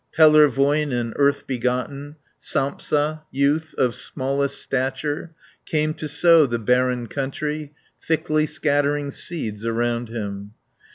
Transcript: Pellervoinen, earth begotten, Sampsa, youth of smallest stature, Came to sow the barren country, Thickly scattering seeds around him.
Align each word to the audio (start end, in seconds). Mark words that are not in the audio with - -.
Pellervoinen, 0.17 1.13
earth 1.15 1.45
begotten, 1.45 2.15
Sampsa, 2.41 3.21
youth 3.29 3.75
of 3.77 3.93
smallest 3.93 4.59
stature, 4.59 5.35
Came 5.67 5.93
to 5.93 6.07
sow 6.07 6.47
the 6.47 6.57
barren 6.57 7.05
country, 7.05 7.71
Thickly 8.01 8.47
scattering 8.47 9.11
seeds 9.11 9.63
around 9.63 10.09
him. 10.09 10.55